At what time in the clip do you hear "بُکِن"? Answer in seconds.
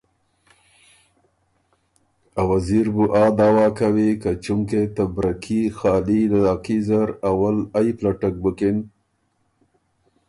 8.43-8.77